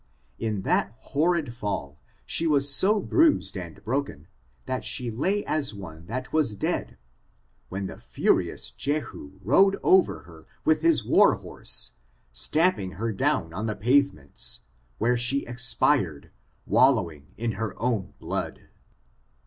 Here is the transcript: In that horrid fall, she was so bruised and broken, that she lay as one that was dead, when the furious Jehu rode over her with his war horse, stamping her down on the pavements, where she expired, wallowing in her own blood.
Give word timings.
In 0.39 0.63
that 0.63 0.95
horrid 0.97 1.53
fall, 1.53 1.99
she 2.25 2.47
was 2.47 2.67
so 2.67 2.99
bruised 2.99 3.55
and 3.55 3.83
broken, 3.85 4.25
that 4.65 4.83
she 4.83 5.11
lay 5.11 5.45
as 5.45 5.75
one 5.75 6.07
that 6.07 6.33
was 6.33 6.55
dead, 6.55 6.97
when 7.69 7.85
the 7.85 7.99
furious 7.99 8.71
Jehu 8.71 9.33
rode 9.43 9.77
over 9.83 10.21
her 10.21 10.47
with 10.65 10.81
his 10.81 11.03
war 11.05 11.35
horse, 11.35 11.91
stamping 12.33 12.93
her 12.93 13.11
down 13.11 13.53
on 13.53 13.67
the 13.67 13.75
pavements, 13.75 14.61
where 14.97 15.17
she 15.17 15.45
expired, 15.45 16.31
wallowing 16.65 17.27
in 17.37 17.51
her 17.51 17.79
own 17.79 18.15
blood. 18.19 18.69